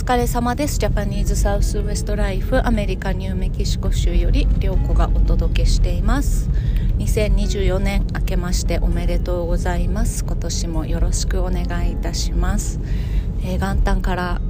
[0.00, 0.78] 疲れ様です。
[0.78, 6.48] ジャパニーズサウスウエストライフアメリカニューメキシコ州より涼子がお届けしています。
[6.98, 10.24] 2024年明けましておめでとうございます。
[10.24, 12.80] 今年もよろしくお願いいたします、
[13.44, 14.40] えー、元旦から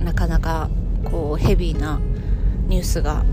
[0.00, 0.70] なかなか
[1.04, 2.00] こうヘビーな
[2.66, 3.26] ニュースが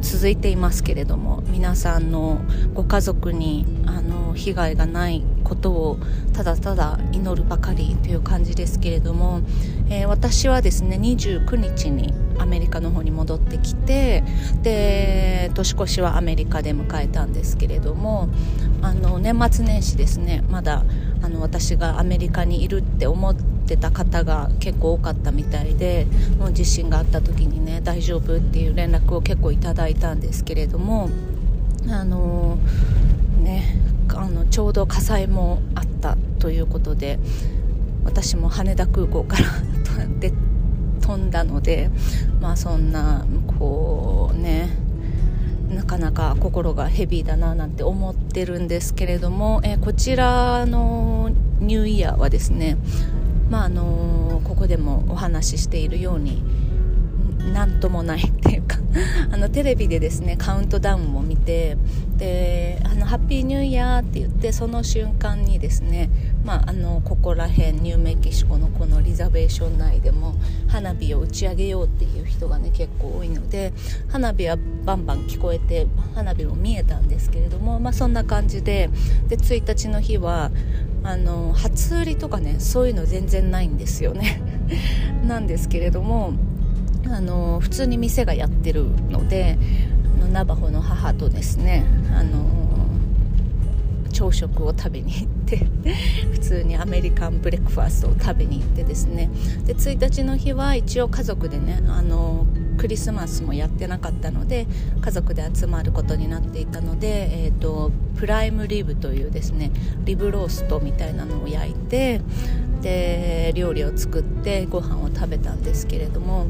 [0.00, 2.40] 続いていますけれども皆さんの
[2.72, 5.98] ご家族にあの被害がないことを
[6.32, 9.40] ただただ祈るばかりという感じですけれども、
[9.88, 14.22] えー、私はですね29日にアメリカの方に戻ってきて
[14.62, 18.28] で年越しはアメリカで迎えたんですけれども
[18.82, 20.84] あの年末年始ですねまだ
[21.22, 26.06] あの私がアメリカにいるって思ってた方が結構多かったみたいで
[26.38, 31.08] もう地震があった時にね大丈夫っていう連絡を結構いただいたんですけれども
[31.88, 32.58] あの
[33.42, 33.85] ね
[34.16, 37.18] あのちょうど火災もあったということで
[38.04, 40.32] 私も羽田空港からで
[41.00, 41.90] 飛んだので
[42.40, 43.26] まあそんな
[43.58, 44.70] こうね
[45.68, 52.76] なかなか心がヘビーだななんて思ってるんですけれども、えこちらのニューイヤーはですね
[53.50, 56.42] まああのここでもお話ししているように
[57.52, 58.62] 何ともないって
[59.30, 61.76] あのテレビでですねカウントダウンを見て
[62.16, 66.08] であのハッピーニューイヤーって言ってその瞬間にですね、
[66.44, 70.34] まあ、あのここら辺ニューメキシコのこのリザベーション内でも
[70.68, 73.72] 花火を打ち上げようっていう人がね結構多いので
[74.08, 78.88] 花火はバンバン聞こえて花火も見えたんですけれども、まあ、そんな感じで
[79.28, 80.50] で1日の日は
[81.02, 84.40] あの初売りとかねそういうの全然ないんですよね。
[85.26, 86.32] なんですけれども
[87.10, 89.58] あの普通に店がやってるので
[90.20, 92.56] あのナバホの母とですねあの
[94.16, 95.58] 朝食を食べに行って
[96.32, 99.28] 普通にアメリカンブレックファーストを食べに行ってですね。
[99.66, 102.46] で1日の日は一応家族でねあの
[102.78, 104.66] クリスマスもやってなかったので
[105.00, 109.70] 家族で集まることになっていたので、えーと、プライムリブというですね
[110.04, 112.20] リブローストみたいなのを焼いて
[112.82, 116.46] で料理を作ってご飯を食べたんですけれども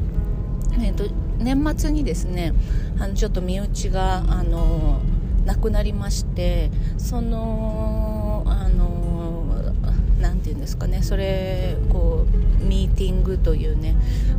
[0.79, 1.05] えーと、
[1.39, 2.53] 年末にですね
[2.99, 5.01] あのちょっと身内があの
[5.45, 9.73] 亡くなりましてそのあの
[10.19, 12.25] なんていうんですかねそれこ
[12.61, 13.95] うミーティングというね、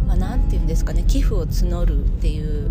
[0.06, 2.67] まあ、なんていうんですかね寄付を募るっていう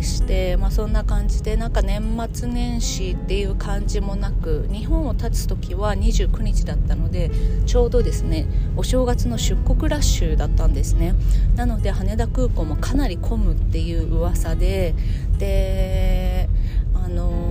[0.00, 2.02] りして、まあ、そんな感じでなんか年
[2.32, 7.30] 末年始っていう感じもなく日本を立つ時は29日だったので
[7.66, 8.46] ちょうどですね
[8.76, 11.14] お正月の出国ラッシュだったんですね。
[11.54, 14.94] なので羽田空港もかなり混むっていう噂で
[15.38, 16.48] で
[16.94, 17.49] あのー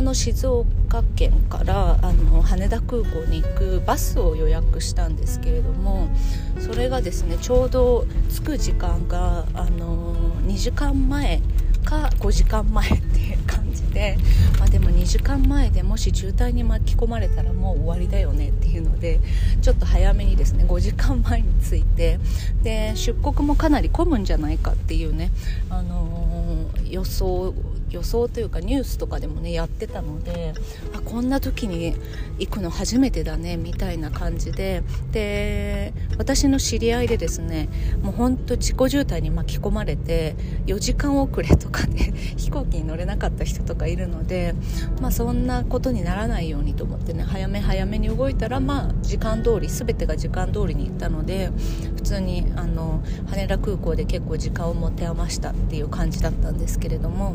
[0.00, 6.08] の静岡県からあの羽田空港に行くバスを予約したんですけれども
[6.60, 11.40] それがですねちょうど着く時間があの2時間前
[11.84, 14.18] か5時間前っていう感じで、
[14.58, 19.20] まあ、でも2時間前でもし渋滞に巻き込まれたらもう終わりだよねっていうので
[19.62, 22.18] ちょっと早めにですね5時間前に着いて
[22.62, 25.30] で出国もかなり混むんじゃないかっていうね、
[25.70, 27.54] あのー、予想
[27.90, 30.52] 予想というかニュースとかでもねやってたので
[30.94, 31.94] あこんな時に
[32.38, 34.82] 行くの初めてだねみたいな感じで
[35.12, 37.68] で私の知り合いでですね
[38.02, 40.34] もうほんと自己渋滞に巻き込まれて
[40.66, 44.54] 4時間遅れとかで 飛行機に乗れなかった人とかいるので、
[45.00, 51.50] まあ、そんなことにならないようにと思ってね早め早めに動いたらまあ時間通り全てが時間通りに行ったので
[51.96, 57.34] 普通にあの羽田空港で結構時間を持て余したっていう感じだったんですけれども。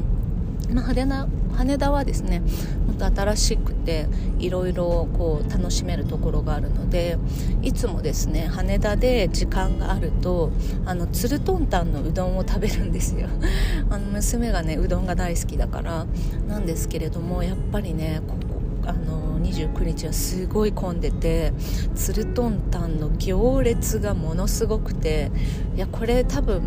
[0.74, 2.42] まあ、羽田羽田はですね
[2.88, 4.08] 本当新しくて
[4.40, 5.08] いろいろ
[5.50, 7.18] 楽しめるところがあるので
[7.62, 10.52] いつもですね羽田で時間があると
[10.86, 13.28] あのつるとんたんのうどんを食べるんですよ。
[13.90, 16.06] あの娘がねうどんが大好きだから
[16.48, 18.54] なんですけれどもやっぱりねここ
[18.86, 21.54] あの29日はすごい混んでて
[21.96, 25.32] つるとんたんの行列がものすごくて
[25.76, 26.62] いやこれ多分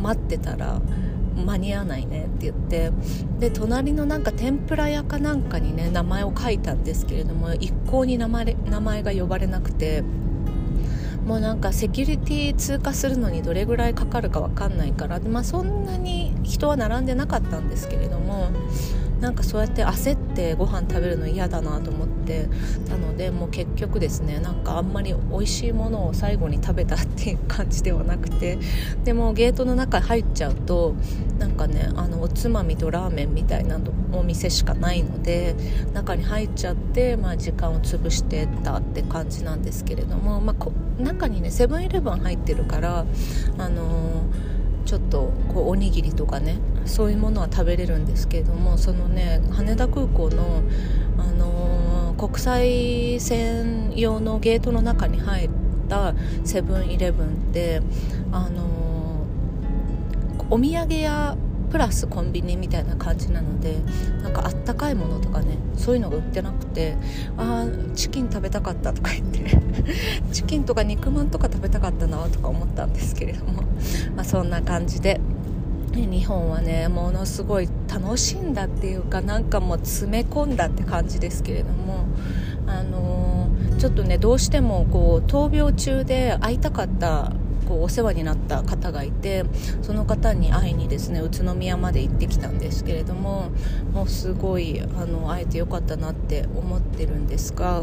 [0.00, 0.80] 待ってたら
[1.42, 2.92] 間に合わないねって言って
[3.38, 10.02] で隣のなんか天ぷら屋かなんかにね名前を書いたんですけれども一向に名前名前が呼ばれなくて
[11.26, 18.50] もうなんかセキュリティ通過するのにどれぐらいかかるか分かんないから、まあ、そんなに人は並んでなかったんですけれども
[19.22, 22.48] なんかそうやって焦ってご飯食べるの嫌だなと思って
[22.88, 28.58] たのでもう結局ですねなんかあんまり美味しいものを最後に食べたっていう感じではなくて
[29.04, 30.96] でもゲートの中入っちゃうと
[31.38, 33.78] なんかねあのおつまみとラーメンみたいな
[34.12, 35.54] お店しかないので
[35.94, 43.06] 中に入っちゃって、まあ、時間を潰してたって感じなんですけれども、まあ、中にねセブンイレブン入ってるから
[43.56, 44.51] あのー
[44.84, 50.62] ちょっとこうおにぎりとかねそういうものは食べれるんですけれどもそのね羽田空港の、
[51.18, 55.50] あのー、国際線用のゲートの中に入っ
[55.88, 56.14] た
[56.44, 57.82] セブンイレブンって、
[58.32, 61.36] あのー、お土産屋
[61.72, 63.78] プラスコンビニみたいな感じなので
[64.22, 66.96] なんかあったかいものとかねそういうのが売ってなくて
[67.38, 69.40] ああチキン食べたかったとか言って
[70.32, 73.62] チキンとか肉まんとか食べたかったなとか思ったんですけれども、
[74.14, 75.20] まあ、そんな感じで。
[75.94, 82.06] 日本はねものすごい楽しんだっていうかなんかもう詰め込んだって感じですけれども
[82.66, 87.32] あのー、ちょっとねどうしてもこう闘病中で会いたかった
[87.72, 89.44] こうお世話になった方がいて
[89.80, 93.50] その方に会いにですね宇都宮まで行ってきたんですけれども
[93.94, 97.82] もうすごいあの会えてよかったなって思ってるんですが。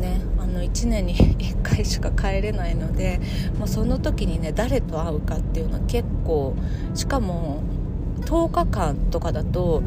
[0.00, 3.20] ね、あの1年に 1回しか帰れないので、
[3.58, 6.54] まあ、その時にね誰と会うかっていうのは結構
[6.94, 7.60] しかも
[8.22, 9.82] 10日間とかだと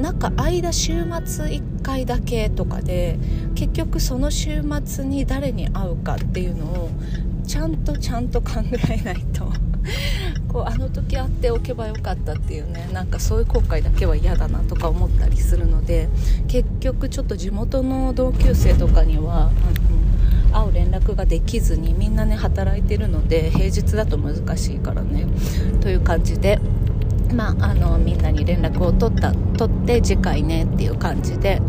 [0.00, 3.18] なんか間週末1回だけとかで
[3.56, 6.90] 結局その週末に誰に会うかっていうのを
[7.48, 8.60] ちゃんとちゃんと考
[8.90, 9.50] えないと。
[10.48, 12.88] こうあの時会っておけばよかったっていうね。
[12.92, 16.08] なんかそういう後悔だけは嫌だなとか思ったりするので
[16.46, 19.50] 結局ちょっと地元の同級生とかには
[20.52, 25.26] あの会う連絡ができずにみんなね働いてるので平日だと難しいからね。
[25.80, 26.60] という感じで
[27.34, 31.60] まあ、あのみんなに連絡を取った取って次回ねっていう感じで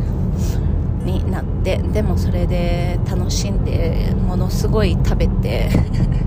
[1.40, 5.70] なってでもそれで楽しんでものすごい食べて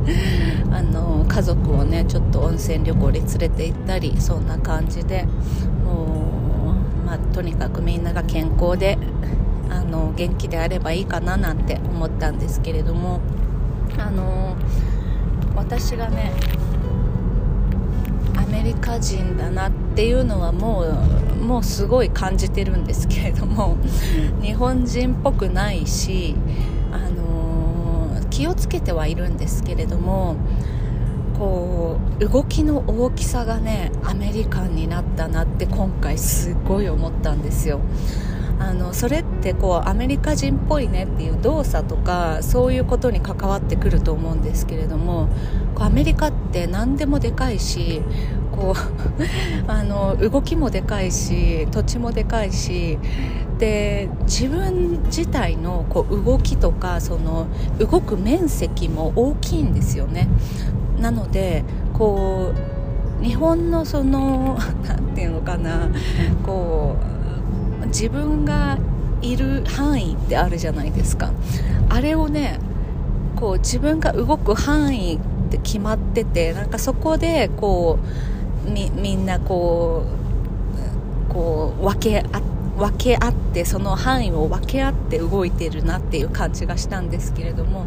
[0.72, 5.26] あの家族をねちょっと温泉旅行に連れて行ったりそんな感じで
[5.84, 6.24] も
[7.04, 8.98] う、まあ、とにかくみんなが健康で
[9.70, 13.20] あの元気であればいいかななんて思ったんですけれども
[13.98, 14.56] あの
[15.54, 16.32] 私がね
[18.36, 21.21] アメリカ人だなっていうのはもう
[21.52, 23.76] もうすごい感じてるんですけれども
[24.40, 26.34] 日本人っぽくないし、
[26.90, 30.36] あのー、気をつけてはいるんですけれども
[31.38, 37.80] こう動きの大きさがねアメリカンになったなって今回すごい思ったんですよ。
[38.58, 45.28] あのそれってこうアメリカ人っぽいねっていう動作とかそういうことに関わってくると思うんですけれども
[45.76, 48.02] アメリカって何でもでかいし
[48.62, 48.76] こう
[49.66, 52.96] あの動きもでかいし土地もでかいし
[53.58, 57.48] で自分自体のこう動きとかその
[57.80, 60.28] 動く面積も大きいんですよね。
[61.00, 62.52] なのでこ
[63.20, 65.88] う日本のその 何て言うのかな
[66.44, 66.96] こ
[67.82, 68.78] う自分が
[69.20, 71.32] いる範囲ってあるじゃないですか。
[71.88, 72.60] あれをね
[73.36, 75.18] こう自分が動く範囲っ
[75.50, 78.06] て決まっててなんかそこでこう
[78.64, 80.04] みみんなこ
[81.28, 82.40] うこう分け合
[82.76, 87.86] 分け合ってその範囲を分け合って動いてるなっていう感じがしたんですけれども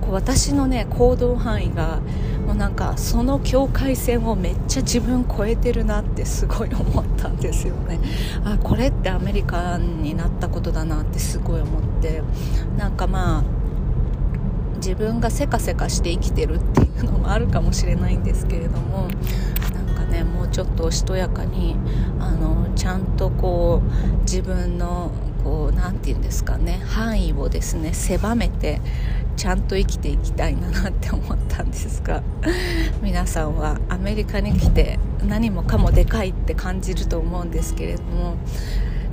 [0.00, 2.00] こう私のね行動範囲が
[2.44, 7.98] もうなんかその境界線をめっちゃ自分超えてるなってすごい思ったんですよね。
[8.44, 12.22] あこれってアメリカになったことだなってすごい思って
[12.76, 13.44] なんかまあ
[14.76, 19.08] 自分がせかせかして生きてるっていうのもあるかもしれないんですけれども
[20.16, 21.76] ねもうちょっとしとやかに
[22.18, 25.10] あのちゃんとこう自分の
[25.44, 28.80] こう何て言うんですかね範囲をですね狭めて
[29.36, 32.22] ちゃんと生きていきたいなって思ったんですが
[33.02, 38.36] 皆さんはアメリカに来て何もかもでかいって感じると思うんですけれども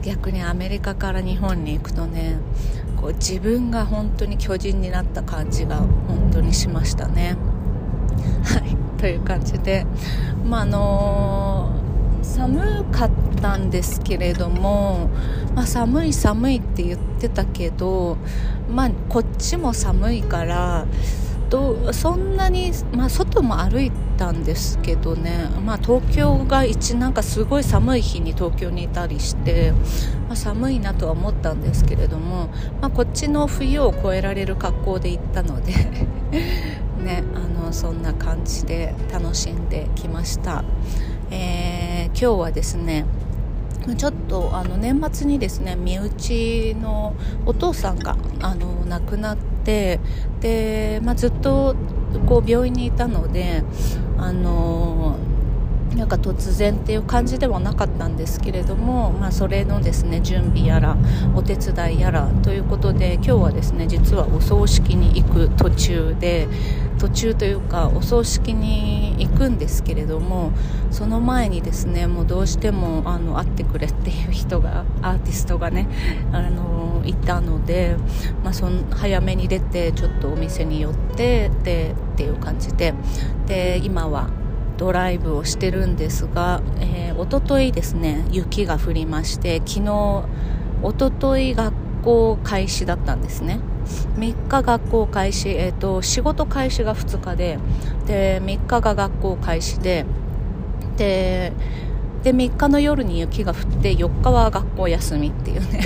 [0.01, 2.37] 逆にアメリカから日本に行くとね
[2.97, 7.35] こう自分が本当に巨人になった感じが本当にしましたね。
[8.43, 9.85] はいという感じで、
[10.45, 11.75] まああの
[12.21, 15.09] 寒かったんですけれども、
[15.53, 18.15] まあ、寒い寒いって言ってたけど、
[18.69, 20.85] まあ、こっちも寒いから
[21.49, 29.73] どそんなに、まあ、外も歩いたんですけどね、まあ、東京が一なんかすごい寒い日に東京にいたりして、
[30.27, 32.47] まあ、寒いなとは思ったんですけれども、
[32.81, 35.73] まあ、こっちの冬を越えられる格好で行ったので
[37.03, 40.63] ねあのそんな感じで楽しんできました、
[41.29, 43.05] えー、今日はですね
[43.97, 49.99] ちょっとあの年末にですね身内のお父さんがあの亡くなって
[50.39, 51.75] で、まあ、ずっと
[52.27, 53.63] こう病院にいたので
[54.17, 55.17] あの
[55.95, 60.97] なんか突然っていう感じではなかったんですけれども、まあ、それのですね準備やら
[61.35, 66.47] お手伝いやらということで今日はですね実はお葬式に行く途中で
[66.99, 70.51] 途中というかお葬式に行くんですけれども
[70.91, 75.87] その前にですねもうどうしてもあの会ってくれっていう人がアーティストがね
[76.31, 77.97] あのいたので、
[78.43, 82.93] まあ、その早めに出てちょっとお店に寄ってでっていう感じで
[83.47, 84.29] で今は
[84.77, 90.25] ドライブをしてるんですが、えー、一昨日ですね雪が降りまして昨日
[90.83, 93.59] 一昨日学校開始だったんですね。
[94.17, 97.59] 3日学校開始、えーと、仕事開始が2日で
[98.05, 100.05] で3日が学校開始で
[100.97, 101.51] で
[102.23, 105.81] で3日の夜に雪が降って4日は学校休みっていうね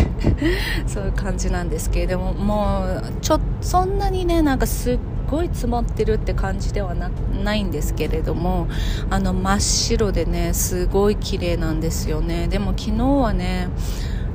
[0.86, 8.68] そういう感じなんですけれどももうちょそんなにねなんかすっごい積もってるって感じではないんですけれども
[9.10, 12.48] あの真っ白でねすごい綺麗なんですよね。
[12.48, 13.70] でも昨日はね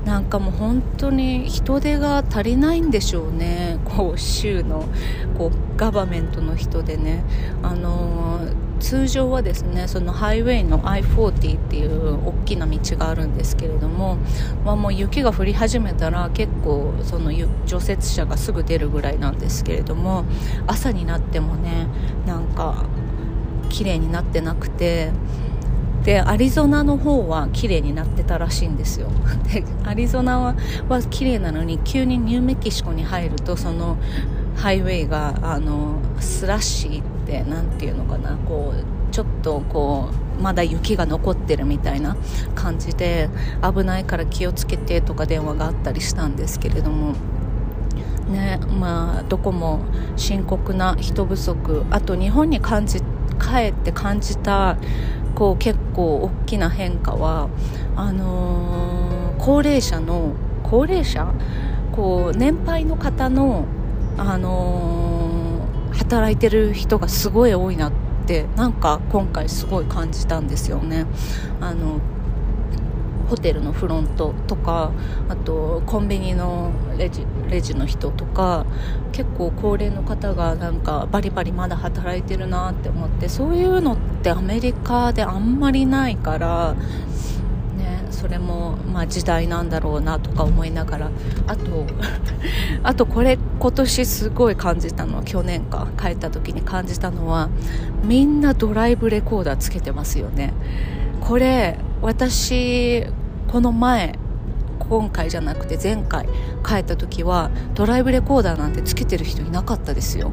[0.05, 4.89] なんかもう本当に人手が足りないんでしょうね、こう州の
[5.39, 7.23] こうガバメントの人でね、
[7.63, 8.32] あのー、
[8.83, 14.19] 通常はですねそのハイウェイの I40 っていう大きな道があるんですけれども、
[14.65, 17.33] まあ、もう雪が降り始めたら結構その
[17.65, 20.25] 除雪車がすぐ出るぐらいなんですけれども
[20.67, 21.87] 朝になってもね
[22.27, 22.85] なんか
[23.71, 25.13] 綺麗になってなくて。
[26.03, 29.07] でアリゾナの方は綺麗になってたらしいんですよ
[29.55, 30.57] でアリゾナは
[30.89, 33.97] は綺麗なのに急にニューメキシコに入るとその
[34.57, 42.17] ハイウェイがあのスラッシーって何ていうのかなこうちょっとこうまだ雪が残ってるみたいな
[42.55, 43.29] 感じで
[43.63, 47.15] 危ないから気をつけてとか電話があったりしたんですけれども
[48.31, 49.81] ねまあどこも
[50.17, 53.01] 深刻な人不足あと日本に感じ
[53.39, 54.77] 帰って感じた
[55.35, 57.49] こう結構大きな変化は
[57.97, 61.33] あのー、高齢者の高齢者？
[61.93, 63.67] こう年配の方の、
[64.17, 65.02] あのー、
[65.93, 67.93] 働いてる人がすごい多いなっ
[68.27, 71.07] てなんか今回すごい感じたんですよね。
[71.61, 72.01] あの
[73.29, 74.91] ホテルのフロントとか
[75.31, 78.67] あとコンビニのレジレジの人とか
[79.13, 86.75] 結構高齢の方がなんかバリバリまだ働いてるなって思ってそういうのってアメリカであんまりないから
[88.23, 91.11] それもまあ時代なんだろうなとか思いながら。
[91.49, 91.87] あと
[92.85, 97.49] あとこれ今年すごい感じたのは去年か帰った時に感じたのは
[98.05, 100.55] みんなドライブレコーダーつけてますよね。
[101.21, 103.07] これ私
[103.49, 104.17] この前
[104.85, 106.27] 今回じゃなくて前回
[106.65, 110.33] 帰った時はドライブレコーダーなんてつけてる人いなかったですよ。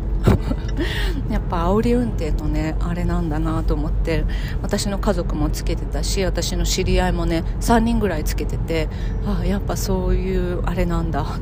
[1.29, 4.25] やっぱ煽り運転のねあれなんだなと思って
[4.61, 8.89] 私の家族もつけてたし私の知り合いもね3人ぐらいつけてて
[9.25, 11.41] ああやっぱそういうあれなんだと思っ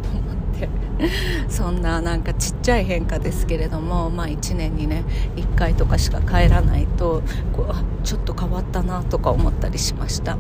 [0.60, 0.88] て。
[1.50, 5.04] そんななんかちっちゃい変化ですけれども、まあ、1年にね
[5.36, 7.24] 1回とかしか帰らないと
[7.54, 10.38] こうちょっと変わったなとか思ったりしました。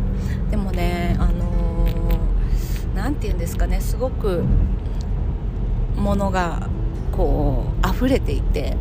[0.49, 1.36] でもねあの
[3.07, 4.43] 何、て言うんですかねすごく
[5.95, 6.67] ものが
[7.13, 8.75] こう溢れていて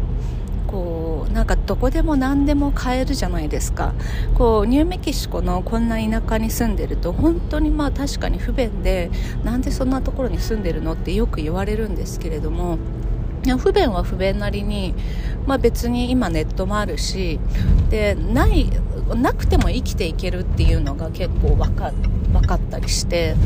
[0.66, 3.94] こうなんかどこでも何でも買えるじゃないですか。
[4.34, 9.12] こうニューメキシコのこんな田舎に住んでると本当にまあ確かに不便で
[9.44, 12.78] なんでそんなところに住んでるのってよく言われるんですけれども
[13.58, 14.92] 不便は不便なりに、
[15.46, 17.38] まあ、別に今ネットもあるし
[17.90, 18.68] でない
[19.14, 21.92] なくても生きていけるっていうのが結構分か
[22.32, 23.36] 分かったりして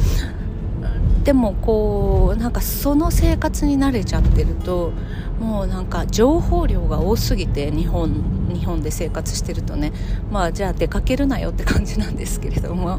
[1.31, 4.91] でもこうなんかその生活に慣れちゃってると
[5.39, 9.93] もうなんか情報量が多すぎて日本日本で生活してるとね。
[10.33, 12.99] まあじゃあ出かけるなよって感じなんですけれども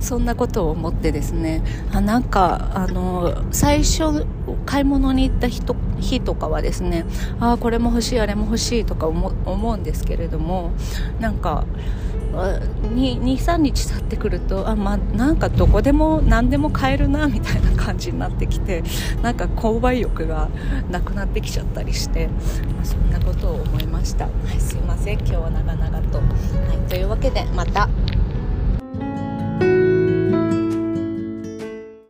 [0.00, 1.62] そんなことを思ってですね。
[1.92, 4.24] あなんかあの最初
[4.64, 7.04] 買い物に行った日と日とかはですね
[7.40, 10.70] あこれも欲しいあれも欲しいとか思思うんですけれども
[11.20, 11.66] なんか
[12.36, 18.82] 23日経ってくるとあ、まあ、なんかどこでも何でも買えるなみたいな感じになってきて
[19.22, 20.48] なんか購買欲が
[20.90, 25.18] なくなってきちゃったりして、まあ、そんなことを思いました、はい、すいません。
[25.18, 26.24] 今日は長々と、は
[26.86, 27.88] い、というわけでまた。